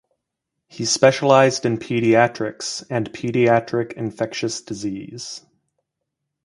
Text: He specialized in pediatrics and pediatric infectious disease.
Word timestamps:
He 0.67 0.85
specialized 0.85 1.63
in 1.63 1.77
pediatrics 1.77 2.83
and 2.89 3.13
pediatric 3.13 3.93
infectious 3.93 4.59
disease. 4.59 5.45